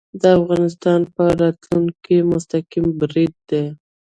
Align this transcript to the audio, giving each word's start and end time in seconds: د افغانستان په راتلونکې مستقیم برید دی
د 0.21 0.23
افغانستان 0.39 1.01
په 1.15 1.23
راتلونکې 1.41 2.15
مستقیم 2.31 2.85
برید 2.99 3.33
دی 3.49 3.63